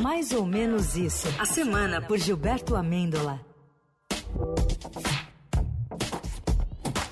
Mais 0.00 0.32
ou 0.32 0.46
menos 0.46 0.96
isso. 0.96 1.28
A 1.38 1.44
semana 1.44 2.00
por 2.00 2.18
Gilberto 2.18 2.74
Amêndola. 2.74 3.40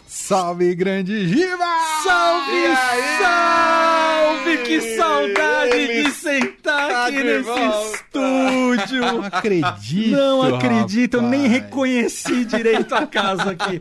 Salve, 0.07 0.75
grande 0.77 1.27
Giba! 1.27 1.65
Salve, 2.05 2.77
salve! 3.21 4.59
Que 4.59 4.97
saudade 4.97 5.77
Ele 5.77 6.05
de 6.05 6.11
sentar 6.13 6.70
tá 6.89 7.07
aqui 7.07 7.23
nesse 7.25 7.43
volta. 7.43 7.97
estúdio. 7.97 9.01
Não 9.01 9.25
acredito. 9.25 10.11
Não 10.17 10.43
acredito, 10.43 11.15
eu 11.15 11.23
nem 11.23 11.43
rapaz. 11.47 11.63
reconheci 11.63 12.45
direito 12.45 12.95
a 12.95 13.07
casa 13.07 13.51
aqui. 13.51 13.81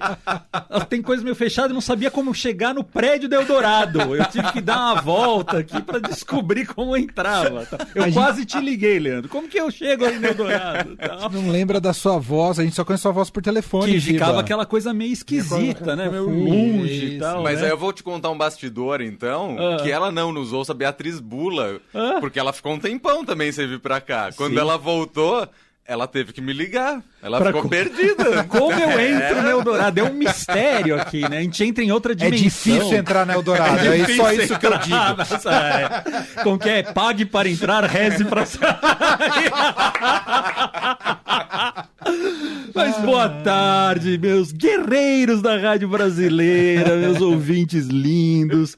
Tem 0.89 1.01
coisa 1.01 1.23
meio 1.23 1.35
fechada, 1.35 1.69
eu 1.69 1.73
não 1.73 1.81
sabia 1.81 2.09
como 2.11 2.33
chegar 2.33 2.73
no 2.73 2.83
prédio 2.83 3.29
do 3.29 3.35
Eldorado. 3.35 4.15
Eu 4.15 4.25
tive 4.25 4.51
que 4.51 4.61
dar 4.61 4.77
uma 4.93 5.01
volta 5.01 5.59
aqui 5.59 5.81
pra 5.81 5.99
descobrir 5.99 6.65
como 6.67 6.95
entrava. 6.95 7.65
tá? 7.65 7.87
Eu 7.95 8.03
A 8.03 8.05
gente- 8.07 8.13
quase 8.15 8.45
te 8.45 8.59
liguei, 8.59 8.99
Leandro. 8.99 9.29
Como 9.29 9.47
que 9.47 9.59
eu 9.59 9.69
chego 9.71 10.05
aí 10.05 10.17
no 10.19 10.27
Eldorado? 10.27 10.95
Tal. 10.97 11.29
Não 11.31 11.49
lembra 11.49 11.79
da 11.79 11.93
sua 11.93 12.17
voz, 12.17 12.59
a 12.59 12.63
gente 12.63 12.75
só 12.75 12.83
conhece 12.83 13.03
sua 13.03 13.11
voz 13.11 13.29
por 13.29 13.41
telefone. 13.41 13.93
Que 13.93 13.99
Giba. 13.99 14.19
ficava 14.19 14.39
aquela 14.39 14.65
coisa 14.65 14.93
meio 14.93 15.13
esquisita, 15.13 15.95
né? 15.95 16.09
Meio 16.09 16.29
longe 16.29 17.05
e 17.15 17.19
tal. 17.19 17.43
Mas 17.43 17.59
né? 17.59 17.65
aí 17.65 17.71
eu 17.71 17.77
vou 17.77 17.93
te 17.93 18.03
contar 18.03 18.29
um 18.29 18.37
bastidor, 18.37 19.01
então, 19.01 19.55
Ah. 19.59 19.77
que 19.81 19.91
ela 19.91 20.11
não 20.11 20.31
nos 20.31 20.53
ouça 20.53 20.73
Beatriz 20.73 21.19
Bula, 21.19 21.79
Ah. 21.93 22.17
porque 22.19 22.39
ela 22.39 22.51
ficou 22.53 22.73
um 22.73 22.79
tempão 22.91 23.23
também 23.25 23.51
sem 23.51 23.67
vir 23.67 23.79
pra 23.79 24.01
cá. 24.01 24.29
Quando 24.35 24.53
Sim. 24.53 24.59
ela 24.59 24.77
voltou, 24.77 25.47
ela 25.85 26.07
teve 26.07 26.31
que 26.33 26.41
me 26.41 26.53
ligar. 26.53 27.01
Ela 27.21 27.37
Pra 27.39 27.47
ficou 27.47 27.63
co- 27.63 27.69
perdida. 27.69 28.43
Como 28.49 28.71
eu 28.73 28.99
entro 28.99 29.41
no 29.41 29.49
Eldorado? 29.49 29.99
É 29.99 30.03
um 30.03 30.13
mistério 30.13 30.99
aqui, 31.01 31.27
né? 31.27 31.39
A 31.39 31.41
gente 31.41 31.63
entra 31.63 31.83
em 31.83 31.91
outra 31.91 32.13
É 32.13 32.15
dimensão. 32.15 32.43
difícil 32.43 32.93
entrar 32.97 33.25
no 33.25 33.33
Eldorado, 33.33 33.79
é, 33.79 33.97
difícil 33.97 34.15
só 34.23 34.31
isso 34.31 34.59
que 34.59 34.65
eu 34.67 34.77
digo. 34.77 35.17
nessa- 35.17 35.51
é. 35.51 36.43
Como 36.43 36.57
que 36.59 36.69
é? 36.69 36.83
Pague 36.83 37.25
para 37.25 37.49
entrar, 37.49 37.83
reze 37.85 38.23
para 38.25 38.45
sair. 38.45 38.69
Mas 42.73 42.97
boa 42.99 43.29
tarde, 43.43 44.17
meus 44.17 44.51
guerreiros 44.51 45.41
da 45.41 45.57
Rádio 45.57 45.87
Brasileira, 45.87 46.95
meus 46.95 47.19
ouvintes 47.21 47.87
lindos. 47.87 48.77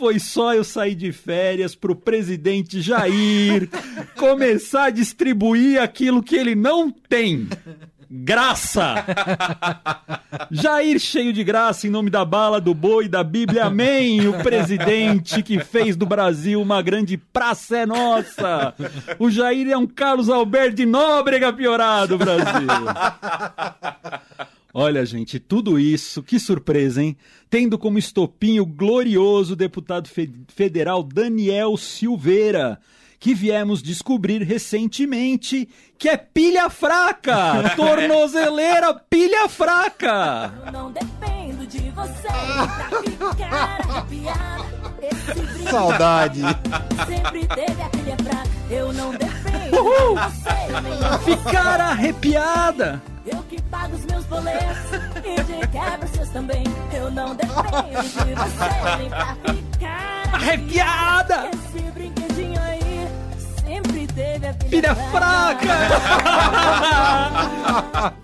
Foi 0.00 0.18
só 0.18 0.54
eu 0.54 0.64
sair 0.64 0.94
de 0.94 1.12
férias 1.12 1.74
pro 1.74 1.94
presidente 1.94 2.80
Jair 2.80 3.68
começar 4.16 4.84
a 4.84 4.90
distribuir 4.90 5.78
aquilo 5.78 6.22
que 6.22 6.36
ele 6.36 6.54
não 6.54 6.90
tem. 6.90 7.46
Graça! 8.10 8.94
Jair 10.50 10.98
cheio 10.98 11.34
de 11.34 11.44
graça 11.44 11.86
em 11.86 11.90
nome 11.90 12.08
da 12.08 12.24
bala, 12.24 12.62
do 12.62 12.72
boi, 12.72 13.08
da 13.08 13.22
Bíblia, 13.22 13.66
amém! 13.66 14.26
O 14.26 14.42
presidente 14.42 15.42
que 15.42 15.60
fez 15.60 15.96
do 15.96 16.06
Brasil 16.06 16.62
uma 16.62 16.80
grande 16.80 17.18
praça 17.18 17.76
é 17.76 17.84
nossa! 17.84 18.72
O 19.18 19.30
Jair 19.30 19.68
é 19.68 19.76
um 19.76 19.86
Carlos 19.86 20.30
Alberto 20.30 20.76
de 20.76 20.86
Nóbrega 20.86 21.52
piorado, 21.52 22.16
Brasil! 22.16 22.68
Olha, 24.72 25.04
gente, 25.04 25.38
tudo 25.40 25.78
isso, 25.78 26.22
que 26.22 26.38
surpresa, 26.38 27.02
hein? 27.02 27.16
Tendo 27.48 27.76
como 27.76 27.98
estopim 27.98 28.60
o 28.60 28.66
glorioso 28.66 29.56
deputado 29.56 30.08
fe- 30.08 30.30
federal 30.48 31.02
Daniel 31.02 31.76
Silveira, 31.76 32.78
que 33.18 33.34
viemos 33.34 33.82
descobrir 33.82 34.42
recentemente 34.42 35.68
que 35.98 36.08
é 36.08 36.16
pilha 36.16 36.70
fraca! 36.70 37.70
Tornozeleira 37.74 38.94
pilha 38.94 39.48
fraca! 39.48 40.52
Eu 40.66 40.72
não 40.72 40.92
dependo 40.92 41.66
de 41.66 41.90
você 41.90 42.28
pra 42.28 43.02
ficar 43.02 43.80
arrepiada. 43.90 44.80
Esse 45.02 45.40
brilho 45.40 45.70
Saudade. 45.70 46.40
sempre 47.06 47.46
teve 47.46 47.82
a 47.82 47.88
pilha 47.88 48.16
fraca. 48.22 48.50
Eu 48.70 48.92
não 48.92 49.10
dependo 49.10 49.76
Uhul! 49.76 50.14
de 50.14 51.24
você 51.24 51.36
Ficar 51.36 51.80
arrepiada! 51.80 53.02
Pago 53.70 53.94
os 53.94 54.04
meus 54.06 54.24
boletos 54.26 54.90
e 55.24 55.42
de 55.44 55.68
quebra 55.68 56.04
os 56.04 56.10
seus 56.10 56.28
também. 56.30 56.64
Eu 56.92 57.10
não 57.10 57.34
dependo 57.34 58.02
de 58.02 58.34
você 58.34 58.96
nem 58.98 59.08
pra 59.08 59.36
ficar 59.36 60.34
Arrepiada! 60.34 61.50
Esse 61.52 61.82
brinquedinho 61.90 62.60
aí 62.60 63.08
sempre 63.64 64.06
teve 64.06 64.46
a 64.46 64.54
pilha, 64.54 64.70
Pilha 64.70 64.94
fraca! 64.94 65.68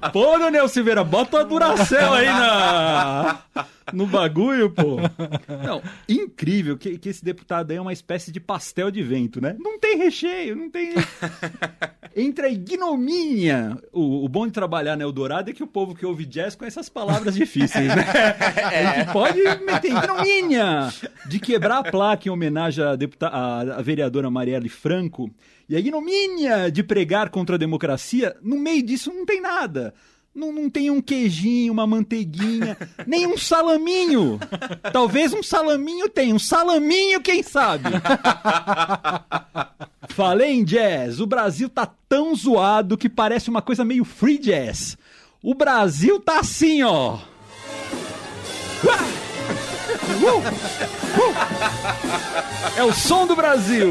Pô, 0.13 0.39
Daniel 0.39 0.69
Silveira, 0.69 1.03
bota 1.05 1.41
a 1.41 1.43
Duracell 1.43 2.13
aí 2.15 2.27
na... 2.27 3.39
no 3.93 4.07
bagulho, 4.07 4.71
pô. 4.71 4.97
Não, 5.65 5.83
incrível 6.09 6.77
que, 6.77 6.97
que 6.97 7.09
esse 7.09 7.25
deputado 7.25 7.71
aí 7.71 7.77
é 7.77 7.81
uma 7.81 7.93
espécie 7.93 8.33
de 8.33 8.41
pastel 8.41 8.91
de 8.91 9.03
vento, 9.03 9.41
né? 9.41 9.57
Não 9.59 9.79
tem 9.79 9.99
recheio, 9.99 10.57
não 10.57 10.71
tem... 10.71 10.95
Entra 12.19 12.47
a 12.47 12.51
ignomínia. 12.51 13.77
O, 13.93 14.25
o 14.25 14.29
bom 14.29 14.47
de 14.47 14.53
trabalhar 14.53 14.97
na 14.97 15.05
Eldorado 15.05 15.51
é 15.51 15.53
que 15.53 15.63
o 15.63 15.67
povo 15.67 15.95
que 15.95 16.07
ouve 16.07 16.25
jazz 16.25 16.55
conhece 16.55 16.81
as 16.81 16.89
palavras 16.89 17.35
difíceis, 17.37 17.89
né? 17.89 18.07
A 18.65 18.97
gente 19.01 19.13
pode 19.13 19.39
meter 19.63 19.93
ignomínia 19.93 20.91
de 21.29 21.39
quebrar 21.39 21.79
a 21.81 21.85
placa 21.91 22.27
em 22.27 22.31
homenagem 22.33 22.83
à, 22.83 22.97
deputa- 22.97 23.29
à- 23.29 23.61
à 23.61 23.83
vereadora 23.83 24.31
Marielle 24.31 24.71
Franco 24.71 25.31
e 25.69 25.77
a 25.77 25.79
ignomínia 25.79 26.71
de 26.71 26.83
pregar 26.83 27.29
contra 27.29 27.57
a 27.57 27.59
democracia. 27.59 28.35
No 28.43 28.57
meio 28.59 28.83
disso 28.83 29.13
não 29.13 29.27
tem 29.27 29.41
nada. 29.43 29.93
Não, 30.35 30.53
não 30.53 30.69
tem 30.71 30.91
um 30.91 31.01
queijinho, 31.01 31.73
uma 31.73 31.87
manteiguinha, 31.87 32.77
nem 33.07 33.27
um 33.27 33.39
salaminho. 33.39 34.39
Talvez 34.93 35.33
um 35.33 35.43
salaminho 35.43 36.09
tenha. 36.11 36.35
Um 36.35 36.39
salaminho, 36.39 37.21
quem 37.23 37.43
sabe? 37.43 37.85
Falei 40.17 40.53
em 40.53 40.65
jazz. 40.65 41.21
O 41.21 41.27
Brasil 41.27 41.69
tá 41.69 41.87
tão 42.09 42.35
zoado 42.35 42.97
que 42.97 43.07
parece 43.07 43.51
uma 43.51 43.61
coisa 43.61 43.85
meio 43.85 44.03
free 44.03 44.39
jazz. 44.39 44.97
O 45.43 45.55
Brasil 45.55 46.19
tá 46.19 46.41
assim, 46.41 46.83
ó. 46.83 47.19
Uh! 48.83 48.97
Uh! 50.25 50.41
É 52.79 52.83
o 52.83 52.95
som 52.95 53.27
do 53.27 53.37
Brasil. 53.37 53.91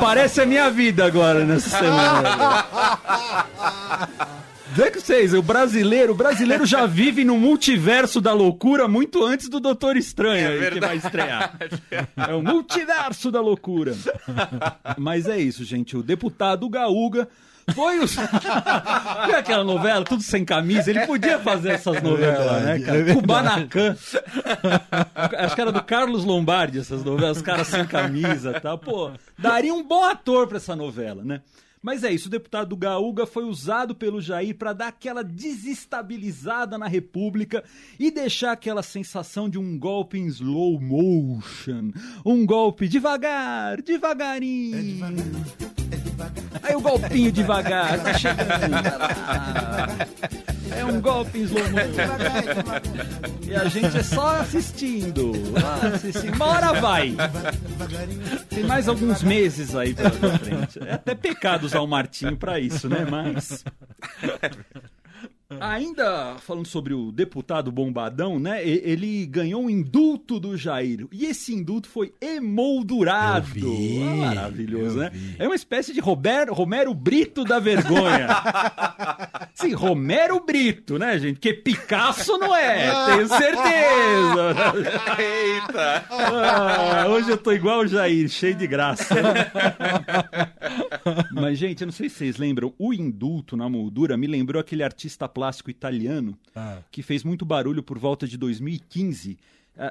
Parece 0.00 0.40
a 0.40 0.46
minha 0.46 0.68
vida 0.68 1.06
agora 1.06 1.44
nessa 1.44 1.70
semana. 1.78 2.66
Vê 4.78 4.92
que 4.92 5.00
vocês, 5.00 5.34
o 5.34 5.42
brasileiro, 5.42 6.12
o 6.12 6.14
brasileiro 6.14 6.64
já 6.64 6.86
vive 6.86 7.24
no 7.24 7.36
multiverso 7.36 8.20
da 8.20 8.32
loucura 8.32 8.86
muito 8.86 9.24
antes 9.24 9.48
do 9.48 9.58
Doutor 9.58 9.96
Estranho 9.96 10.52
É 10.52 10.66
aí, 10.66 10.70
que 10.70 10.78
vai 10.78 10.96
estrear. 10.96 11.58
É 12.16 12.32
o 12.32 12.40
multiverso 12.40 13.32
da 13.32 13.40
loucura. 13.40 13.96
Mas 14.96 15.26
é 15.26 15.36
isso, 15.36 15.64
gente. 15.64 15.96
O 15.96 16.02
deputado 16.02 16.68
Gaúga 16.68 17.28
foi 17.74 17.98
os. 17.98 18.14
Viu 19.26 19.36
aquela 19.36 19.64
novela, 19.64 20.04
tudo 20.04 20.22
sem 20.22 20.44
camisa? 20.44 20.90
Ele 20.90 21.04
podia 21.06 21.40
fazer 21.40 21.70
essas 21.70 22.00
novelas, 22.00 22.62
né, 22.62 22.78
cara? 22.78 23.14
Kubanacan. 23.14 23.96
Acho 25.38 25.54
que 25.56 25.60
era 25.60 25.72
do 25.72 25.82
Carlos 25.82 26.24
Lombardi, 26.24 26.78
essas 26.78 27.02
novelas, 27.02 27.38
os 27.38 27.42
caras 27.42 27.66
sem 27.66 27.84
camisa 27.84 28.54
e 28.56 28.60
tal. 28.60 28.78
Pô, 28.78 29.10
daria 29.36 29.74
um 29.74 29.82
bom 29.82 30.04
ator 30.04 30.46
pra 30.46 30.58
essa 30.58 30.76
novela, 30.76 31.24
né? 31.24 31.40
Mas 31.82 32.04
é 32.04 32.12
isso, 32.12 32.28
o 32.28 32.30
deputado 32.30 32.76
Gaúga 32.76 33.26
foi 33.26 33.44
usado 33.44 33.94
pelo 33.94 34.20
Jair 34.20 34.56
para 34.56 34.72
dar 34.72 34.88
aquela 34.88 35.22
desestabilizada 35.22 36.76
na 36.76 36.88
República 36.88 37.62
e 37.98 38.10
deixar 38.10 38.52
aquela 38.52 38.82
sensação 38.82 39.48
de 39.48 39.58
um 39.58 39.78
golpe 39.78 40.18
em 40.18 40.26
slow 40.26 40.80
motion. 40.80 41.92
Um 42.24 42.44
golpe 42.44 42.88
devagar, 42.88 43.80
devagarinho. 43.82 45.04
Aí 46.62 46.74
o 46.74 46.80
golpinho 46.80 47.30
devagar, 47.30 48.02
tá 48.02 48.14
chegando. 48.14 48.48
É 50.76 50.84
um 50.84 51.00
golpe 51.00 51.38
em 51.38 51.42
slow 51.42 51.62
motion. 51.64 53.48
E 53.48 53.54
a 53.54 53.64
gente 53.68 53.96
é 53.96 54.02
só 54.02 54.36
assistindo. 54.40 55.32
assistindo. 55.94 56.34
Uma 56.34 56.46
hora 56.46 56.72
vai. 56.80 57.14
Tem 58.48 58.64
mais 58.64 58.88
alguns 58.88 59.22
meses 59.22 59.74
aí 59.74 59.94
pela 59.94 60.10
frente. 60.10 60.78
É 60.84 60.92
até 60.94 61.14
pecado 61.14 61.64
usar 61.64 61.80
o 61.80 61.86
Martinho 61.86 62.36
pra 62.36 62.58
isso, 62.60 62.88
né? 62.88 63.06
Mas. 63.10 63.64
Ainda 65.60 66.36
falando 66.40 66.66
sobre 66.66 66.92
o 66.92 67.10
deputado 67.10 67.72
Bombadão, 67.72 68.38
né? 68.38 68.62
e- 68.64 68.82
Ele 68.84 69.24
ganhou 69.24 69.62
um 69.62 69.70
indulto 69.70 70.38
do 70.38 70.54
Jair. 70.58 71.06
E 71.10 71.24
esse 71.24 71.54
indulto 71.54 71.88
foi 71.88 72.12
emoldurado. 72.20 73.46
Eu 73.58 73.74
vi, 73.74 74.02
Ah, 74.02 74.14
maravilhoso, 74.26 74.96
eu 74.98 75.00
né? 75.04 75.10
vi. 75.10 75.36
É 75.38 75.46
uma 75.48 75.54
espécie 75.56 75.94
de 75.94 76.00
Roberto, 76.00 76.52
Romero 76.52 76.92
Brito 76.92 77.44
da 77.44 77.58
vergonha. 77.58 78.28
Sim, 79.60 79.72
Romero 79.74 80.38
Brito, 80.44 80.98
né, 80.98 81.18
gente? 81.18 81.34
Porque 81.34 81.52
Picasso 81.52 82.38
não 82.38 82.54
é, 82.54 82.90
tenho 83.06 83.26
certeza. 83.28 84.54
Eita! 85.18 86.04
Ah, 86.10 87.06
hoje 87.08 87.30
eu 87.30 87.36
tô 87.36 87.50
igual 87.52 87.80
o 87.80 87.86
Jair, 87.86 88.28
cheio 88.28 88.54
de 88.54 88.66
graça. 88.68 89.14
Mas, 91.32 91.58
gente, 91.58 91.80
eu 91.82 91.86
não 91.86 91.92
sei 91.92 92.08
se 92.08 92.16
vocês 92.16 92.36
lembram, 92.36 92.72
o 92.78 92.92
indulto 92.94 93.56
na 93.56 93.68
moldura 93.68 94.16
me 94.16 94.26
lembrou 94.26 94.60
aquele 94.60 94.82
artista 94.82 95.28
plástico 95.28 95.70
italiano 95.70 96.38
Ah. 96.54 96.78
que 96.90 97.02
fez 97.02 97.24
muito 97.24 97.44
barulho 97.44 97.82
por 97.82 97.98
volta 97.98 98.26
de 98.26 98.36
2015. 98.36 99.38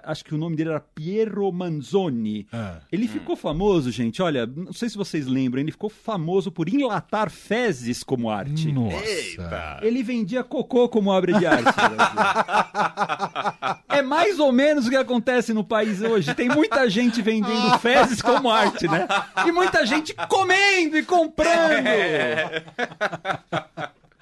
Acho 0.03 0.25
que 0.25 0.35
o 0.35 0.37
nome 0.37 0.55
dele 0.55 0.71
era 0.71 0.79
Piero 0.79 1.49
Manzoni. 1.51 2.47
Ah. 2.51 2.79
Ele 2.91 3.07
ficou 3.07 3.35
famoso, 3.35 3.91
gente. 3.91 4.21
Olha, 4.21 4.45
não 4.45 4.73
sei 4.73 4.89
se 4.89 4.97
vocês 4.97 5.25
lembram, 5.25 5.61
ele 5.61 5.71
ficou 5.71 5.89
famoso 5.89 6.51
por 6.51 6.67
enlatar 6.67 7.29
fezes 7.29 8.03
como 8.03 8.29
arte. 8.29 8.71
Nossa. 8.71 9.05
Eita. 9.05 9.79
Ele 9.81 10.03
vendia 10.03 10.43
cocô 10.43 10.89
como 10.89 11.09
obra 11.09 11.33
de 11.33 11.45
arte. 11.45 11.67
É 13.89 14.01
mais 14.03 14.37
ou 14.37 14.51
menos 14.51 14.85
o 14.85 14.89
que 14.91 14.95
acontece 14.95 15.53
no 15.53 15.63
país 15.63 16.01
hoje. 16.01 16.31
Tem 16.35 16.47
muita 16.47 16.87
gente 16.87 17.19
vendendo 17.19 17.77
fezes 17.79 18.21
como 18.21 18.49
arte, 18.49 18.87
né? 18.87 19.07
E 19.45 19.51
muita 19.51 19.85
gente 19.87 20.13
comendo 20.27 20.97
e 20.97 21.03
comprando. 21.03 21.87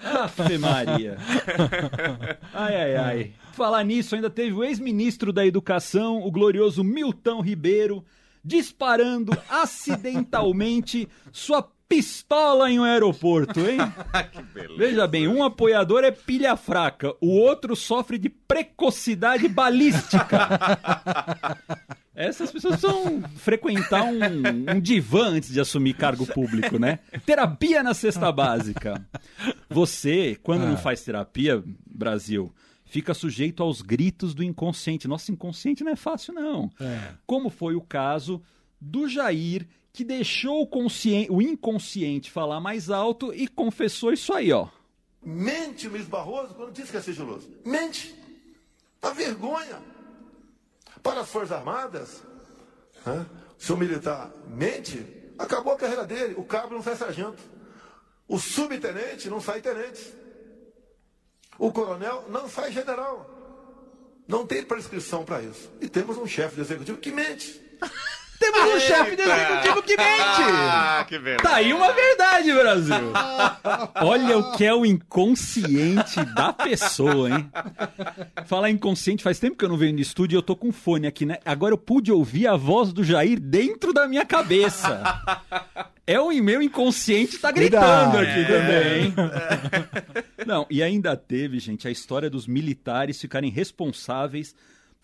Ave 0.06 0.58
Maria. 0.58 1.18
Ai, 2.66 2.76
ai, 2.76 2.96
ai. 2.96 3.34
Falar 3.54 3.84
nisso, 3.84 4.16
ainda 4.16 4.30
teve 4.30 4.54
o 4.54 4.64
ex-ministro 4.64 5.32
da 5.32 5.46
Educação, 5.46 6.22
o 6.22 6.32
glorioso 6.32 6.84
Milton 6.84 7.42
Ribeiro, 7.42 8.04
disparando 8.44 9.32
acidentalmente 9.50 11.08
sua 11.32 11.62
pistola 11.88 12.70
em 12.70 12.80
um 12.80 12.84
aeroporto, 12.84 13.60
hein? 13.62 13.78
Que 14.32 14.42
beleza. 14.42 14.78
Veja 14.78 15.08
bem, 15.08 15.28
um 15.28 15.44
apoiador 15.44 16.04
é 16.04 16.12
pilha 16.12 16.56
fraca, 16.58 17.14
o 17.22 17.30
outro 17.30 17.76
sofre 17.76 18.18
de 18.18 18.30
precocidade 18.30 19.48
balística. 19.48 20.50
Essas 22.16 22.50
pessoas 22.50 22.80
precisam 22.80 23.22
frequentar 23.36 24.04
um, 24.04 24.76
um 24.76 24.80
divã 24.80 25.28
antes 25.28 25.52
de 25.52 25.60
assumir 25.60 25.96
cargo 25.96 26.26
público, 26.26 26.80
né? 26.80 27.00
Terapia 27.26 27.84
na 27.84 27.94
cesta 27.94 28.32
básica. 28.32 29.06
Você, 29.70 30.40
quando 30.42 30.66
não 30.66 30.78
faz 30.78 31.04
terapia, 31.04 31.62
Brasil, 31.96 32.54
fica 32.86 33.14
sujeito 33.14 33.64
aos 33.64 33.82
gritos 33.82 34.34
do 34.34 34.44
inconsciente. 34.44 35.08
Nosso 35.08 35.32
inconsciente 35.32 35.84
não 35.84 35.92
é 35.92 35.96
fácil, 35.96 36.34
não. 36.34 36.70
Como 37.26 37.50
foi 37.50 37.76
o 37.76 37.82
caso 37.82 38.42
do 38.80 39.08
Jair, 39.08 39.68
que 39.92 40.04
deixou 40.04 40.64
o, 40.64 41.34
o 41.34 41.42
inconsciente 41.42 42.30
falar 42.30 42.60
mais 42.60 42.90
alto 42.90 43.34
e 43.34 43.48
confessou 43.48 44.12
isso 44.12 44.34
aí, 44.34 44.52
ó. 44.52 44.68
Mente 45.24 45.88
Luiz 45.88 46.06
Barroso 46.06 46.54
quando 46.54 46.72
disse 46.72 46.92
que 46.92 46.98
é 46.98 47.02
sigiloso. 47.02 47.50
Mente. 47.66 48.14
Uma 49.02 49.14
vergonha. 49.14 49.82
Para 51.02 51.22
as 51.22 51.30
Forças 51.30 51.52
Armadas, 51.52 52.24
né, 53.06 53.26
se 53.58 53.72
o 53.72 53.78
militar 53.78 54.32
mente, 54.48 55.06
acabou 55.38 55.74
a 55.74 55.78
carreira 55.78 56.06
dele. 56.06 56.36
O 56.38 56.44
cabo 56.44 56.76
não 56.76 56.84
sai 56.84 56.96
sargento. 56.96 57.42
O 58.28 58.40
subtenente 58.40 59.30
não 59.30 59.40
sai 59.40 59.62
tenente. 59.62 60.14
O 61.58 61.72
coronel 61.72 62.26
não 62.30 62.50
sai 62.50 62.72
general. 62.72 63.30
Não 64.28 64.46
tem 64.46 64.64
prescrição 64.64 65.24
para 65.24 65.42
isso. 65.42 65.72
E 65.80 65.88
temos 65.88 66.18
um 66.18 66.26
chefe 66.28 66.56
de 66.56 66.62
executivo 66.62 66.98
que 66.98 67.12
mente. 67.12 67.62
Temos 68.40 68.76
um 68.76 68.80
chefe 68.80 69.16
de 69.16 69.22
executivo 69.22 69.84
que 69.84 69.98
mente! 69.98 70.42
Ah, 70.52 71.06
que 71.08 71.18
beleza. 71.18 71.44
Tá 71.44 71.56
aí 71.56 71.74
uma 71.74 71.92
verdade, 71.92 72.54
Brasil. 72.54 73.12
Olha 73.96 74.38
o 74.38 74.52
que 74.54 74.66
é 74.66 74.74
o 74.74 74.86
inconsciente 74.86 76.24
da 76.36 76.52
pessoa, 76.54 77.30
hein? 77.30 77.50
Falar 78.46 78.70
inconsciente, 78.70 79.24
faz 79.24 79.40
tempo 79.40 79.58
que 79.58 79.66
eu 79.66 79.70
não 79.70 79.78
venho 79.78 79.94
no 79.94 80.00
estúdio 80.02 80.36
e 80.36 80.38
eu 80.38 80.44
tô 80.44 80.56
com 80.56 80.72
fone 80.72 81.08
aqui, 81.08 81.26
né? 81.26 81.38
Agora 81.46 81.74
eu 81.74 81.78
pude 81.78 82.12
ouvir 82.12 82.48
a 82.48 82.56
voz 82.56 82.92
do 82.94 83.04
Jair 83.04 83.40
dentro 83.40 83.94
da 83.94 84.08
minha 84.08 84.26
cabeça. 84.26 85.04
É 86.08 86.20
o 86.20 86.32
meu 86.44 86.62
inconsciente 86.62 87.40
tá 87.40 87.52
gritando 87.52 88.12
Verdade. 88.12 88.30
aqui 88.30 88.46
também, 88.46 89.06
hein? 89.06 89.14
Não, 90.46 90.68
e 90.70 90.84
ainda 90.84 91.16
teve, 91.18 91.58
gente, 91.58 91.88
a 91.88 91.92
história 91.92 92.30
dos 92.30 92.46
militares 92.46 93.20
ficarem 93.20 93.50
responsáveis 93.50 94.56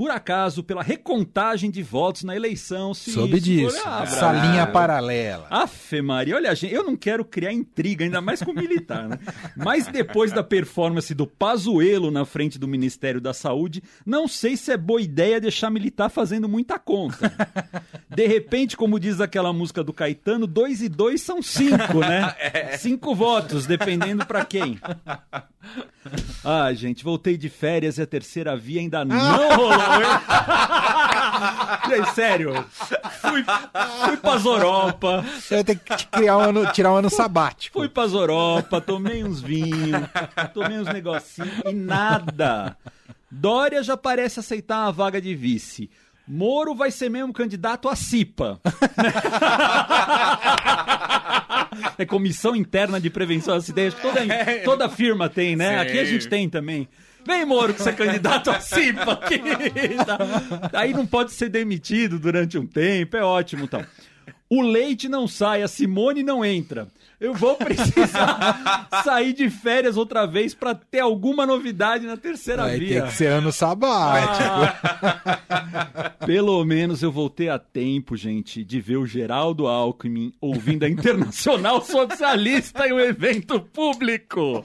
por 0.02 0.10
acaso, 0.10 0.64
pela 0.64 0.82
recontagem 0.82 1.70
de 1.70 1.84
votos 1.84 2.24
na 2.24 2.36
eleição. 2.36 2.92
Se 2.92 3.12
Soube 3.12 3.38
isso 3.38 3.46
disso. 3.46 3.78
Essa 3.78 4.32
bravo. 4.32 4.48
linha 4.48 4.66
paralela. 4.66 5.46
Afe 5.48 6.02
Maria, 6.02 6.38
olha, 6.38 6.56
gente, 6.56 6.74
eu 6.74 6.84
não 6.84 6.96
quero 6.96 7.24
criar 7.24 7.54
intriga, 7.54 8.04
ainda 8.04 8.20
mais 8.20 8.42
com 8.42 8.50
o 8.50 8.56
militar, 8.56 9.08
né? 9.08 9.20
Mas 9.56 9.86
depois 9.86 10.32
da 10.32 10.42
performance 10.42 11.14
do 11.14 11.28
Pazuello 11.28 12.10
na 12.10 12.26
frente 12.26 12.58
do 12.58 12.68
Ministério 12.68 13.22
da 13.22 13.32
Saúde, 13.32 13.84
não 14.04 14.28
sei 14.28 14.58
se 14.58 14.72
é 14.72 14.78
boa 14.78 15.00
ideia 15.00 15.40
deixar 15.40 15.70
militar 15.70 16.10
fazendo 16.10 16.50
muita 16.50 16.80
conta. 16.80 17.32
De 18.10 18.26
repente, 18.26 18.76
como 18.76 19.00
diz 19.00 19.22
aquela 19.22 19.54
música 19.54 19.84
do 19.84 19.94
Caetano, 19.94 20.48
dois 20.48 20.82
e 20.82 20.90
dois 20.90 21.22
são 21.22 21.44
cinco, 21.44 22.00
né? 22.00 22.36
Cinco 22.80 23.14
votos, 23.14 23.68
dependendo 23.68 24.26
pra 24.26 24.44
quem. 24.44 24.80
Ah, 26.44 26.74
gente, 26.74 27.04
voltei 27.04 27.38
de 27.38 27.50
férias 27.50 27.98
e 27.98 28.02
a 28.02 28.08
terceira 28.08 28.56
via 28.58 28.80
ainda 28.82 29.06
não 29.06 29.18
rolou, 29.56 29.74
hein? 29.74 29.80
Gente, 31.90 32.14
sério. 32.14 32.66
Fui, 33.22 33.44
fui 34.06 34.18
pras 34.18 34.46
Europa, 34.46 35.24
Você 35.40 35.56
vai 35.56 35.64
ter 35.64 35.78
que 35.80 36.06
criar 36.08 36.38
um 36.38 36.42
ano, 36.42 36.72
tirar 36.72 36.92
um 36.94 36.98
ano 36.98 37.10
sabático. 37.10 37.80
fui 37.80 37.90
pras 37.90 38.14
Europa, 38.14 38.80
tomei 38.82 39.24
uns 39.24 39.42
vinhos, 39.42 40.02
tomei 40.54 40.80
uns 40.80 40.88
negocinhos 40.88 41.62
e 41.66 41.74
nada. 41.74 42.78
Dória 43.30 43.82
já 43.84 43.96
parece 43.98 44.40
aceitar 44.40 44.84
uma 44.86 44.92
vaga 44.92 45.22
de 45.22 45.34
vice. 45.36 45.90
Moro 46.28 46.74
vai 46.76 46.92
ser 46.92 47.10
mesmo 47.10 47.34
candidato 47.34 47.90
a 47.90 47.96
CIPA. 47.96 48.60
É 52.02 52.06
Comissão 52.06 52.56
Interna 52.56 53.00
de 53.00 53.10
Prevenção 53.10 53.54
a 53.54 53.58
Acidentes. 53.58 53.98
Toda, 54.02 54.22
toda 54.66 54.90
firma 54.90 55.30
tem, 55.30 55.56
né? 55.56 55.70
Sim. 55.70 55.76
Aqui 55.90 56.00
a 56.00 56.06
gente 56.06 56.28
tem 56.28 56.50
também. 56.50 56.88
Vem, 57.26 57.46
Moro, 57.46 57.74
que 57.74 57.82
você 57.82 57.90
é 57.92 57.94
candidato 57.94 58.50
a 58.50 58.60
CIPA 58.60 59.12
aqui. 59.14 59.42
Tá? 60.06 60.80
Aí 60.80 60.94
não 60.94 61.06
pode 61.06 61.32
ser 61.32 61.50
demitido 61.50 62.18
durante 62.18 62.58
um 62.58 62.66
tempo, 62.66 63.16
é 63.16 63.24
ótimo 63.24 63.64
então. 63.66 63.86
O 64.50 64.62
leite 64.62 65.08
não 65.08 65.28
sai, 65.28 65.62
a 65.62 65.68
Simone 65.68 66.24
não 66.24 66.44
entra. 66.44 66.88
Eu 67.20 67.34
vou 67.36 67.56
precisar 67.56 68.88
sair 69.04 69.32
de 69.32 69.50
férias 69.50 69.96
outra 69.96 70.26
vez 70.26 70.56
pra 70.56 70.74
ter 70.74 71.00
alguma 71.00 71.46
novidade 71.46 72.06
na 72.08 72.18
terceira 72.18 72.64
Vai 72.64 72.80
via. 72.80 73.04
ter 73.04 73.08
que 73.10 73.14
ser 73.14 73.28
ano 73.28 73.52
sabático. 73.52 75.40
Pelo 76.32 76.64
menos 76.64 77.04
eu 77.04 77.12
voltei 77.12 77.50
a 77.50 77.60
tempo, 77.60 78.16
gente, 78.16 78.64
de 78.64 78.80
ver 78.80 78.96
o 78.96 79.06
Geraldo 79.06 79.68
Alckmin 79.68 80.32
ouvindo 80.40 80.86
a 80.86 80.90
Internacional 80.90 81.84
Socialista 81.84 82.88
em 82.88 82.94
um 82.94 83.02
evento 83.02 83.60
público. 83.60 84.64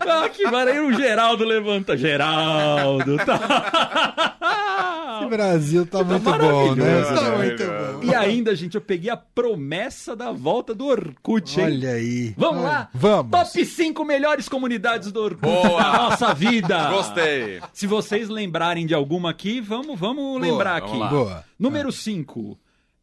Ah, 0.00 0.30
que 0.30 0.44
maravilha, 0.44 0.86
o 0.86 0.94
Geraldo 0.94 1.44
levanta. 1.44 1.94
Geraldo, 1.94 3.18
tá... 3.18 4.30
Esse 5.14 5.28
Brasil 5.28 5.86
tá, 5.86 6.02
muito 6.02 6.22
bom, 6.22 6.74
né? 6.74 6.84
maravilhoso, 6.84 7.14
Tá 7.14 7.36
muito 7.36 7.62
bom. 7.64 8.04
E 8.04 8.14
ainda, 8.14 8.54
gente, 8.54 8.74
eu 8.74 8.80
peguei 8.80 9.10
a 9.10 9.16
promessa 9.16 10.16
da 10.16 10.32
volta 10.32 10.74
do 10.74 10.86
Orkut, 10.86 11.60
hein? 11.60 11.66
Olha 11.66 11.92
aí. 11.92 12.34
Vamos 12.36 12.62
Olha. 12.62 12.68
lá? 12.68 12.88
Vamos. 12.92 13.30
Top 13.30 13.64
5 13.64 14.04
melhores 14.04 14.48
comunidades 14.48 15.12
do 15.12 15.22
Orkut 15.22 15.40
Boa. 15.40 15.82
da 15.82 15.92
nossa 15.92 16.34
vida. 16.34 16.90
Gostei. 16.90 17.60
Se 17.72 17.86
vocês 17.86 18.28
lembrarem 18.28 18.86
de 18.86 18.94
alguma 18.94 19.30
aqui, 19.30 19.60
vamos, 19.60 19.98
vamos 19.98 20.40
lembrar 20.40 20.80
vamos 20.80 20.93
aqui. 20.94 21.02
lá. 21.02 21.08
Boa. 21.10 21.44
Número 21.58 21.92
5. 21.92 22.58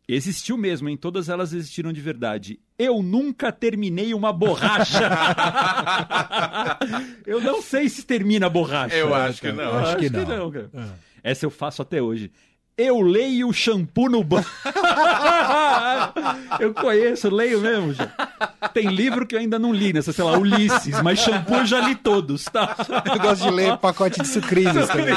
Existiu 0.08 0.58
mesmo, 0.58 0.90
em 0.90 0.98
todas 0.98 1.30
elas 1.30 1.54
existiram 1.54 1.94
de 1.94 2.02
verdade. 2.02 2.60
Eu 2.78 3.02
nunca 3.02 3.52
terminei 3.52 4.14
uma 4.14 4.34
borracha. 4.34 5.10
eu 7.26 7.40
não 7.40 7.62
sei 7.62 7.88
se 7.88 8.04
termina 8.04 8.48
a 8.48 8.50
borracha. 8.50 8.96
Eu 8.96 9.14
acho 9.16 9.40
que 9.40 9.52
não. 9.52 9.64
Eu 9.64 9.78
Acho 9.80 9.88
acho 9.90 9.98
que 9.98 10.10
que 10.10 10.18
não. 10.18 10.26
não, 10.26 10.52
cara. 10.52 10.70
Essa 11.24 11.46
eu 11.46 11.50
faço 11.50 11.82
até 11.82 12.02
hoje. 12.02 12.32
Eu 12.78 13.00
leio 13.00 13.48
o 13.50 13.54
shampoo 13.54 14.10
no 14.10 14.24
banho. 14.24 14.46
eu 16.60 16.74
conheço, 16.74 17.30
leio 17.30 17.62
mesmo. 17.62 17.94
Já. 17.94 18.08
Tem 18.74 18.88
livro 18.88 19.26
que 19.28 19.36
eu 19.36 19.40
ainda 19.40 19.60
não 19.60 19.74
li, 19.74 19.94
nessa, 19.94 20.12
sei 20.12 20.24
lá, 20.24 20.38
Ulisses, 20.38 21.00
mas 21.02 21.20
shampoo 21.20 21.58
eu 21.58 21.66
já 21.66 21.80
li 21.82 21.96
todos, 21.96 22.46
tá? 22.46 22.76
Eu 23.14 23.20
gosto 23.20 23.44
de 23.44 23.52
ler 23.52 23.78
pacote 23.78 24.22
de 24.22 24.28
sucrilhos 24.28 24.88
também. 24.92 25.16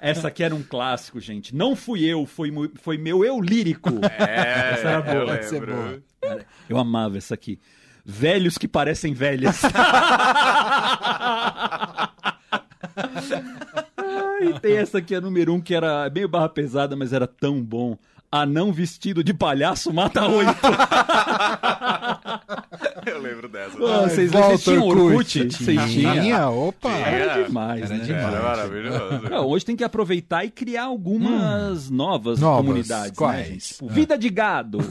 Essa 0.00 0.28
aqui 0.28 0.42
era 0.42 0.54
um 0.54 0.62
clássico, 0.62 1.18
gente. 1.20 1.54
Não 1.54 1.74
fui 1.76 2.04
eu, 2.04 2.26
foi, 2.26 2.52
foi 2.76 2.98
meu 2.98 3.24
eu 3.24 3.40
lírico. 3.40 3.90
É, 4.18 4.72
Essa 4.74 4.88
era 4.88 5.00
boa. 5.02 5.16
eu 5.16 5.26
Pode 5.26 5.44
ser 5.46 5.60
lembro. 5.60 5.74
boa. 6.20 6.40
Eu 6.68 6.78
amava 6.78 7.16
essa 7.18 7.34
aqui. 7.34 7.58
Velhos 8.04 8.56
que 8.58 8.66
parecem 8.66 9.12
velhas. 9.14 9.60
e 14.40 14.60
tem 14.60 14.76
essa 14.76 14.98
aqui, 14.98 15.14
a 15.14 15.20
número 15.20 15.52
um, 15.54 15.60
que 15.60 15.74
era 15.74 16.08
meio 16.10 16.28
barra 16.28 16.48
pesada, 16.48 16.96
mas 16.96 17.12
era 17.12 17.26
tão 17.26 17.62
bom. 17.62 17.96
Anão 18.30 18.72
vestido 18.72 19.24
de 19.24 19.32
palhaço 19.32 19.92
mata 19.92 20.26
oito. 20.26 20.50
Eu 23.10 23.20
lembro 23.20 23.48
dessa. 23.48 23.76
Ah, 23.78 24.08
vocês, 24.08 24.30
vocês 24.30 24.64
tinham 24.64 24.86
Orkut. 24.86 25.50
Vocês 25.50 25.56
tinham? 25.56 25.88
Tinha, 26.20 26.48
opa. 26.50 26.90
Era 26.90 27.42
demais, 27.44 27.82
Era 27.90 27.94
né? 27.98 28.04
demais. 28.04 28.24
Era 28.34 28.42
maravilhoso. 28.42 29.28
Não, 29.30 29.46
hoje 29.46 29.64
tem 29.64 29.76
que 29.76 29.84
aproveitar 29.84 30.44
e 30.44 30.50
criar 30.50 30.84
algumas 30.84 31.88
novas, 31.90 32.38
Novas. 32.40 32.66
comunidades, 32.66 33.16
Quais? 33.16 33.48
né? 33.50 33.56
Tipo, 33.58 33.88
Vida 33.88 34.18
de 34.18 34.28
gado. 34.28 34.78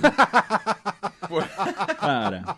Cara, 2.00 2.57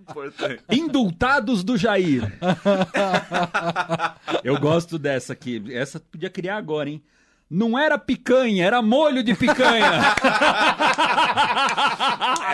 importante. 0.00 0.62
Indultados 0.70 1.64
do 1.64 1.76
Jair. 1.76 2.30
Eu 4.44 4.58
gosto 4.60 4.98
dessa 4.98 5.32
aqui. 5.32 5.62
Essa 5.72 5.98
podia 6.00 6.28
criar 6.30 6.56
agora, 6.56 6.90
hein? 6.90 7.02
Não 7.50 7.76
era 7.76 7.98
picanha, 7.98 8.64
era 8.64 8.80
molho 8.80 9.24
de 9.24 9.34
picanha. 9.34 9.90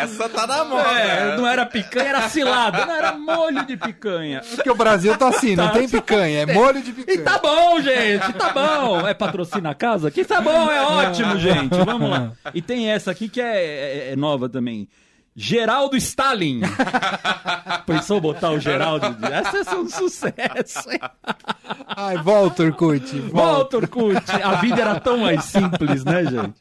Essa 0.00 0.28
tá 0.28 0.46
na 0.46 0.64
moda. 0.64 0.88
É, 0.88 1.36
não 1.36 1.46
era 1.46 1.66
picanha, 1.66 2.08
era 2.08 2.28
cilada. 2.28 2.86
Não 2.86 2.94
era 2.94 3.12
molho 3.12 3.64
de 3.66 3.76
picanha. 3.76 4.40
Porque 4.54 4.70
o 4.70 4.74
Brasil 4.74 5.16
tá 5.16 5.28
assim, 5.28 5.54
não 5.54 5.68
tem 5.70 5.88
picanha, 5.88 6.40
é 6.42 6.46
molho 6.46 6.82
de 6.82 6.90
E 6.90 6.94
picanha. 6.94 7.22
tá 7.22 7.38
bom, 7.38 7.80
gente, 7.80 8.32
tá 8.34 8.50
bom. 8.52 9.06
É 9.06 9.14
patrocina 9.14 9.70
a 9.70 9.74
casa? 9.74 10.10
Que 10.10 10.24
tá 10.24 10.40
bom, 10.40 10.70
é 10.70 10.80
ótimo, 10.82 11.36
gente. 11.38 11.76
Vamos 11.84 12.08
lá. 12.08 12.32
E 12.54 12.62
tem 12.62 12.90
essa 12.90 13.10
aqui 13.10 13.28
que 13.28 13.40
é, 13.40 14.08
é- 14.08 14.12
é 14.12 14.16
nova 14.16 14.48
também. 14.48 14.88
Geraldo 15.36 15.96
Stalin. 15.98 16.62
Pensou 17.86 18.20
botar 18.20 18.50
o 18.52 18.58
Geraldo? 18.58 19.06
Essa 19.26 19.74
é 19.74 19.78
um 19.78 19.88
sucesso. 19.88 20.90
hein? 20.90 20.98
Ai, 21.88 22.16
volta, 22.22 22.62
Orkut. 22.62 23.04
Volta. 23.20 23.32
Volta, 23.32 23.76
Orkut. 23.76 24.30
A 24.42 24.54
vida 24.56 24.80
era 24.80 24.98
tão 24.98 25.18
mais 25.18 25.44
simples, 25.44 26.04
né, 26.04 26.24
gente? 26.24 26.54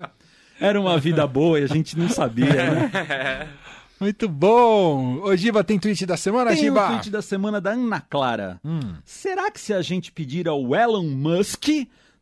Era 0.59 0.79
uma 0.79 0.97
vida 0.97 1.25
boa 1.25 1.59
e 1.59 1.63
a 1.63 1.67
gente 1.67 1.97
não 1.97 2.09
sabia, 2.09 2.71
né? 2.71 3.49
Muito 3.99 4.27
bom. 4.27 5.21
Ô, 5.23 5.35
Giba, 5.37 5.63
tem 5.63 5.79
tweet 5.79 6.05
da 6.05 6.17
semana, 6.17 6.49
Tem 6.51 6.59
o 6.59 6.63
Giba? 6.63 6.87
tweet 6.87 7.09
da 7.09 7.21
semana 7.21 7.61
da 7.61 7.71
Ana 7.71 8.01
Clara. 8.01 8.59
Será 9.05 9.49
que 9.49 9.59
se 9.59 9.73
a 9.73 9.81
gente 9.81 10.11
pedir 10.11 10.49
ao 10.49 10.75
Elon 10.75 11.03
Musk, 11.07 11.69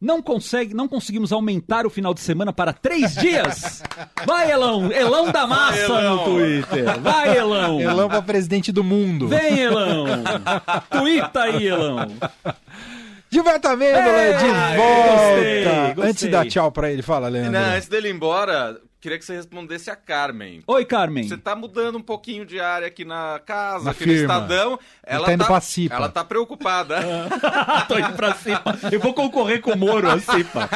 não 0.03 0.22
consegue, 0.22 0.74
não 0.74 0.88
conseguimos 0.88 1.31
aumentar 1.31 1.86
o 1.86 1.89
final 1.89 2.13
de 2.13 2.19
semana 2.19 2.51
para 2.51 2.74
três 2.74 3.15
dias? 3.15 3.81
Vai, 4.25 4.51
Elão! 4.51 4.91
Elão 4.91 5.31
da 5.31 5.48
massa 5.48 5.88
no 5.88 6.00
Elão. 6.00 6.24
Twitter! 6.25 7.00
Vai, 7.00 7.38
Elão! 7.38 7.79
Elão 7.81 8.10
pra 8.10 8.22
presidente 8.22 8.72
do 8.72 8.83
mundo. 8.83 9.27
Vem, 9.29 9.60
Elão! 9.60 10.05
Tuita 10.91 11.41
aí, 11.43 11.65
Elão! 11.67 12.07
Gilberto 13.29 13.67
Amêndola, 13.67 14.05
Ei, 14.05 14.33
de 14.33 14.43
gostei, 14.43 15.63
volta. 15.65 15.86
gostei. 15.95 16.10
Antes 16.10 16.19
de 16.24 16.29
dar 16.29 16.45
tchau 16.45 16.72
pra 16.72 16.91
ele, 16.91 17.01
fala, 17.01 17.27
Leandro. 17.29 17.51
Não, 17.53 17.75
antes 17.75 17.88
dele 17.88 18.10
ir 18.10 18.13
embora, 18.13 18.77
queria 19.03 19.19
que 19.19 19.25
você 19.25 19.36
respondesse 19.36 19.91
a 19.91 19.98
Carmen. 19.98 20.63
Oi, 20.65 20.86
Carmen! 20.86 21.27
Você 21.27 21.36
tá 21.36 21.53
mudando 21.57 21.98
um 21.98 22.01
pouquinho 22.01 22.45
de 22.45 22.62
área 22.62 22.88
aqui 22.88 23.03
na 23.03 23.38
casa, 23.45 23.83
Na 23.83 23.91
aqui 23.91 24.05
firma. 24.05 24.33
no 24.33 24.41
Estadão. 24.43 24.79
Ela 25.05 25.25
tá 25.25 25.33
indo 25.33 25.45
pra 25.45 25.60
Cipa. 25.60 25.95
Ela 25.95 26.07
tá 26.07 26.24
preocupada. 26.24 27.00
Tô 27.89 28.00
indo 28.00 28.13
pra 28.13 28.33
Cipa. 28.33 28.79
Eu 28.89 29.01
vou 29.01 29.13
concorrer 29.13 29.60
com 29.60 29.72
o 29.72 29.77
Moro 29.77 30.10
a 30.10 30.17
Cipa. 30.19 30.69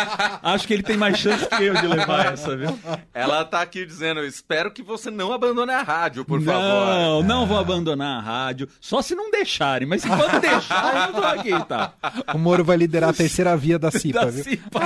Acho 0.43 0.67
que 0.67 0.73
ele 0.73 0.83
tem 0.83 0.97
mais 0.97 1.17
chance 1.17 1.47
que 1.47 1.63
eu 1.63 1.73
de 1.75 1.87
levar 1.87 2.33
essa, 2.33 2.53
viu? 2.57 2.77
ela 3.13 3.45
tá 3.45 3.61
aqui 3.61 3.85
dizendo: 3.85 4.21
espero 4.25 4.71
que 4.71 4.83
você 4.83 5.09
não 5.09 5.31
abandone 5.31 5.71
a 5.71 5.81
rádio, 5.81 6.25
por 6.25 6.41
favor. 6.41 6.61
Não, 6.61 7.23
não 7.23 7.45
vou 7.45 7.57
abandonar 7.57 8.17
a 8.17 8.21
rádio. 8.21 8.67
Só 8.81 9.01
se 9.01 9.15
não 9.15 9.31
deixarem. 9.31 9.87
Mas 9.87 10.03
enquanto 10.03 10.41
deixarem, 10.41 11.01
eu 11.07 11.13
tô 11.13 11.23
aqui, 11.25 11.65
tá? 11.65 11.93
O 12.35 12.37
Moro 12.37 12.65
vai 12.65 12.75
liderar 12.75 13.11
a 13.11 13.13
terceira 13.13 13.55
via 13.55 13.79
da 13.79 13.89
CIPA, 13.89 14.19
Da 14.19 14.25
viu? 14.31 14.43
Cipa. 14.43 14.79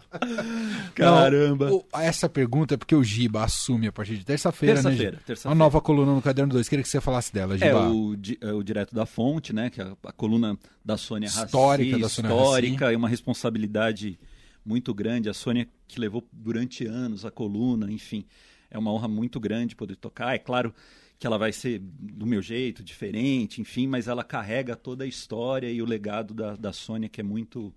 Não, 0.41 0.91
Caramba. 0.93 1.71
o- 1.73 1.85
essa 1.93 2.29
pergunta 2.29 2.75
é 2.75 2.77
porque 2.77 2.95
o 2.95 3.03
Giba 3.03 3.43
assume 3.43 3.87
a 3.87 3.91
partir 3.91 4.17
de 4.17 4.25
terça-feira, 4.25 4.81
né, 4.81 4.95
Terça-feira. 5.25 5.49
Uma 5.49 5.55
nova 5.55 5.81
coluna 5.81 6.13
no 6.13 6.21
Caderno 6.21 6.53
2. 6.53 6.69
Queria 6.69 6.83
que 6.83 6.89
você 6.89 7.01
falasse 7.01 7.33
dela, 7.33 7.57
Giba. 7.57 7.69
É 7.69 7.87
o, 7.87 8.15
é 8.41 8.53
o 8.53 8.63
Direto 8.63 8.93
da 8.93 9.05
Fonte, 9.05 9.53
né? 9.53 9.69
Que 9.69 9.81
é 9.81 9.93
a, 10.03 10.11
coluna 10.11 10.57
da 10.83 10.97
Sônia 10.97 11.29
Raci, 11.29 11.45
Histórica 11.45 11.97
da 11.97 12.09
Sônia 12.09 12.29
Histórica, 12.29 12.93
e 12.93 12.95
uma 12.95 13.09
responsabilidade 13.09 14.19
muito 14.65 14.93
grande. 14.93 15.29
A 15.29 15.33
Sônia 15.33 15.67
que 15.87 15.99
levou 15.99 16.23
durante 16.31 16.85
anos 16.85 17.25
a 17.25 17.31
coluna, 17.31 17.91
enfim. 17.91 18.25
É 18.69 18.77
uma 18.77 18.91
honra 18.91 19.07
muito 19.07 19.39
grande 19.39 19.75
poder 19.75 19.95
tocar. 19.95 20.33
É 20.35 20.37
claro 20.37 20.73
que 21.19 21.27
ela 21.27 21.37
vai 21.37 21.51
ser 21.51 21.79
do 21.79 22.25
meu 22.25 22.41
jeito, 22.41 22.83
diferente, 22.83 23.61
enfim, 23.61 23.85
mas 23.85 24.07
ela 24.07 24.23
carrega 24.23 24.75
toda 24.75 25.03
a 25.03 25.07
história 25.07 25.69
e 25.71 25.79
o 25.81 25.85
legado 25.85 26.33
da, 26.33 26.55
da 26.55 26.73
Sônia, 26.73 27.07
que 27.09 27.21
é 27.21 27.23
muito 27.23 27.71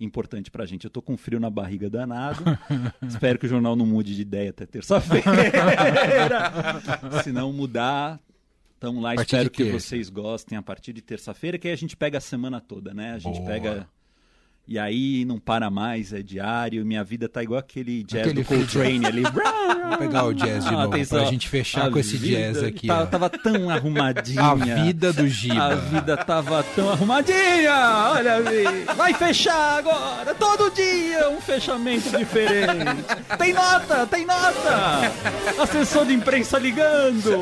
importante 0.00 0.50
pra 0.50 0.66
gente. 0.66 0.84
Eu 0.84 0.90
tô 0.90 1.02
com 1.02 1.16
frio 1.16 1.40
na 1.40 1.50
barriga 1.50 1.90
danado. 1.90 2.42
Espero 3.06 3.38
que 3.38 3.46
o 3.46 3.48
jornal 3.48 3.74
não 3.74 3.86
mude 3.86 4.14
de 4.14 4.22
ideia 4.22 4.50
até 4.50 4.66
terça-feira. 4.66 5.22
Se 7.22 7.32
não 7.32 7.52
mudar, 7.52 8.20
Estamos 8.78 9.02
lá, 9.02 9.12
espero 9.16 9.50
que 9.50 9.64
vocês 9.72 10.08
gostem 10.08 10.56
a 10.56 10.62
partir 10.62 10.92
de 10.92 11.02
terça-feira, 11.02 11.58
que 11.58 11.66
aí 11.66 11.74
a 11.74 11.76
gente 11.76 11.96
pega 11.96 12.18
a 12.18 12.20
semana 12.20 12.60
toda, 12.60 12.94
né? 12.94 13.12
A 13.12 13.18
gente 13.18 13.40
Boa. 13.40 13.50
pega. 13.50 13.88
E 14.70 14.78
aí 14.78 15.24
não 15.24 15.38
para 15.38 15.70
mais, 15.70 16.12
é 16.12 16.20
diário. 16.22 16.84
Minha 16.84 17.02
vida 17.02 17.26
tá 17.26 17.42
igual 17.42 17.58
aquele 17.58 18.02
jazz 18.04 18.20
Aquele 18.26 18.42
do 18.42 18.44
Coltrane 18.46 19.00
ali. 19.06 19.22
Vou 19.22 19.96
pegar 19.98 20.24
o 20.26 20.34
jazz 20.34 20.62
de 20.62 20.68
Ah, 20.68 20.72
novo, 20.72 20.94
atenção. 20.94 21.20
pra 21.20 21.30
gente 21.30 21.48
fechar 21.48 21.90
com 21.90 21.98
esse 21.98 22.18
jazz 22.18 22.62
aqui. 22.62 22.86
tá-. 22.86 23.06
Tava 23.06 23.30
tão 23.30 23.70
arrumadinha. 23.70 24.42
A 24.42 24.54
vida 24.54 25.10
do 25.10 25.26
Giba. 25.26 25.64
A 25.64 25.74
vida 25.74 26.16
tava 26.18 26.62
tão 26.76 26.90
arrumadinha! 26.90 28.10
Olha 28.12 28.34
ali! 28.36 28.64
Vai 28.94 29.14
fechar 29.14 29.78
agora! 29.78 30.34
Todo 30.34 30.70
dia 30.74 31.30
um 31.30 31.40
fechamento 31.40 32.10
diferente! 32.16 32.84
Tem 33.38 33.54
nota! 33.54 34.06
Tem 34.06 34.26
nota! 34.26 35.12
Assessor 35.62 36.04
de 36.04 36.12
imprensa 36.12 36.58
ligando! 36.58 37.32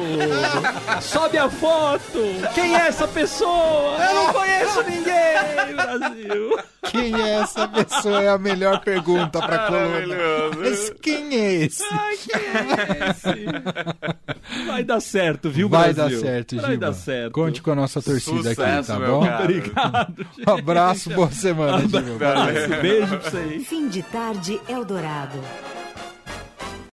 Sobe 1.01 1.39
a 1.39 1.51
foto! 1.51 2.21
Quem 2.55 2.77
é 2.77 2.87
essa 2.87 3.09
pessoa? 3.09 3.97
Eu 3.99 4.15
não 4.15 4.33
conheço 4.33 4.83
ninguém, 4.85 5.75
Brasil! 5.75 6.59
Quem 6.85 7.16
é 7.21 7.31
essa 7.41 7.67
pessoa? 7.69 8.23
É 8.23 8.29
a 8.29 8.39
melhor 8.39 8.81
pergunta 8.81 9.39
pra 9.41 9.67
coluna. 9.67 10.17
Mas 10.59 10.91
quem 11.01 11.35
é 11.35 11.55
esse? 11.65 11.83
Ai, 11.93 12.17
quem 12.17 12.41
é 12.41 13.11
esse? 13.11 14.67
Vai 14.67 14.85
dar 14.85 15.01
certo, 15.01 15.51
viu, 15.51 15.69
Vai 15.69 15.93
Brasil? 15.93 16.21
dar 16.21 16.27
certo, 16.27 16.57
Vai 16.57 16.71
Giba. 16.73 16.87
dar 16.87 16.93
certo. 16.93 17.33
Conte 17.33 17.63
com 17.63 17.71
a 17.73 17.75
nossa 17.75 18.01
torcida 18.03 18.51
aqui, 18.51 18.55
Sucesso, 18.61 18.93
tá 18.93 18.99
meu 18.99 19.21
bom? 19.21 19.27
cara. 19.27 19.43
Obrigado. 19.45 20.27
Um 20.47 20.51
abraço, 20.53 21.11
boa 21.11 21.31
semana, 21.31 21.81
Giba. 21.81 22.79
Beijo 22.81 23.19
pra 23.19 23.31
vocês. 23.31 23.67
Fim 23.67 23.89
de 23.89 24.03
tarde 24.03 24.61
Eldorado. 24.69 25.39